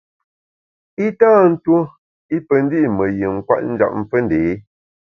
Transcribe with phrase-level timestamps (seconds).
[1.05, 1.31] I tâ
[1.63, 1.79] tuo
[2.35, 4.39] i pe ndi’ me yin kwet njap fe ndé.